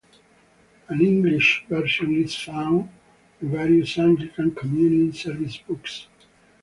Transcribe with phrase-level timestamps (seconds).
[0.87, 2.89] An English version is found
[3.39, 6.07] in various Anglican Communion service books.